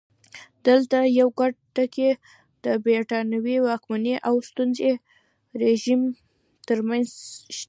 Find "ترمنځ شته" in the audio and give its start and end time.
6.67-7.59